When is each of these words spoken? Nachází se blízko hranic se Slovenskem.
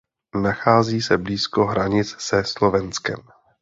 Nachází 0.41 1.01
se 1.01 1.17
blízko 1.17 1.65
hranic 1.65 2.15
se 2.19 2.43
Slovenskem. 2.43 3.19